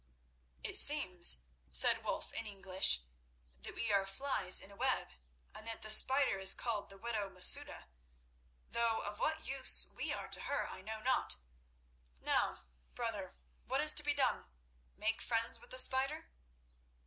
[0.63, 3.01] "It seems," said Wulf in English,
[3.61, 5.09] "that we are flies in a web,
[5.53, 7.85] and that the spider is called the widow Masouda,
[8.71, 11.35] though of what use we are to her I know not.
[12.19, 12.61] Now,
[12.95, 13.35] brother,
[13.67, 14.47] what is to be done?
[14.97, 16.31] Make friends with the spider?"